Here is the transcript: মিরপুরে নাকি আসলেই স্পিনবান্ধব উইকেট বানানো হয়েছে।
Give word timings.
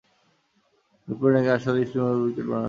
মিরপুরে 1.07 1.31
নাকি 1.35 1.49
আসলেই 1.49 1.85
স্পিনবান্ধব 1.87 2.23
উইকেট 2.23 2.45
বানানো 2.45 2.49
হয়েছে। 2.49 2.59